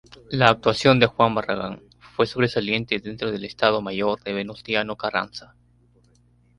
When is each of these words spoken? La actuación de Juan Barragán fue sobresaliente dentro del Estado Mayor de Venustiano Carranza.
La 0.31 0.49
actuación 0.49 0.97
de 0.99 1.05
Juan 1.05 1.35
Barragán 1.35 1.83
fue 2.15 2.25
sobresaliente 2.25 2.97
dentro 2.97 3.31
del 3.31 3.45
Estado 3.45 3.83
Mayor 3.83 4.19
de 4.23 4.33
Venustiano 4.33 4.95
Carranza. 4.95 5.53